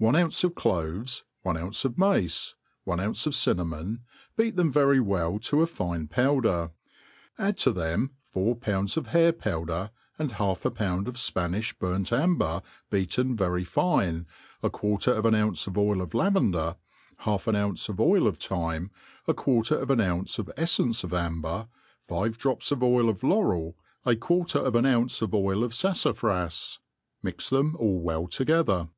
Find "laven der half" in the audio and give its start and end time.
16.14-17.46